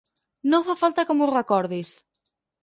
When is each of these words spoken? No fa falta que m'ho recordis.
No 0.53 0.59
fa 0.69 0.75
falta 0.83 1.05
que 1.09 1.17
m'ho 1.19 1.27
recordis. 1.33 1.93